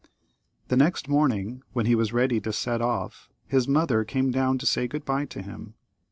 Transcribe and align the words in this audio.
The 0.69 0.77
next 0.77 1.07
morning, 1.07 1.61
when 1.73 1.85
he 1.85 1.93
was 1.93 2.11
ready 2.11 2.39
to 2.41 2.51
set 2.51 2.81
off, 2.81 3.29
his 3.45 3.67
mother 3.67 4.03
came 4.03 4.31
down 4.31 4.57
to 4.57 4.65
say 4.65 4.87
good 4.87 5.05
bye 5.05 5.25
to 5.25 5.43
him. 5.43 5.75